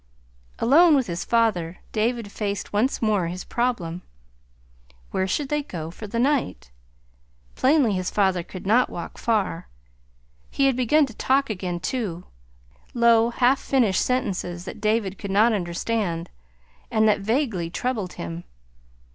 [0.57, 4.01] Alone with his father, David faced once more his problem.
[5.11, 6.71] Where should they go for the night?
[7.53, 9.67] Plainly his father could not walk far.
[10.49, 12.25] He had begun to talk again, too,
[12.95, 16.31] low, half finished sentences that David could not understand,
[16.89, 18.43] and that vaguely troubled him.